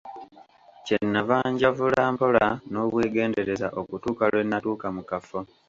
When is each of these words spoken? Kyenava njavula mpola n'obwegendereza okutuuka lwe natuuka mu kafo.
Kyenava 0.85 1.37
njavula 1.51 2.01
mpola 2.13 2.45
n'obwegendereza 2.71 3.67
okutuuka 3.79 4.23
lwe 4.31 4.43
natuuka 4.49 4.87
mu 4.95 5.03
kafo. 5.09 5.39